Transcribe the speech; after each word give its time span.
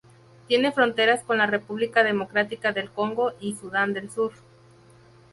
Tiene 0.47 0.71
fronteras 0.71 1.21
con 1.23 1.37
la 1.37 1.45
República 1.45 2.03
Democrática 2.03 2.71
del 2.71 2.89
Congo 2.89 3.33
y 3.39 3.53
Sudán 3.53 3.93
del 3.93 4.09
Sur. 4.09 4.31